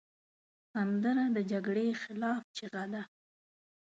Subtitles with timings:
[0.71, 3.01] سندره د جګړې خلاف چیغه ده